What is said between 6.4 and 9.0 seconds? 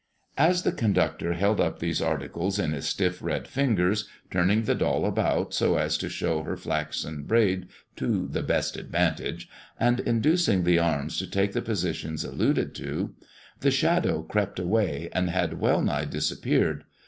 her flaxen braid to the best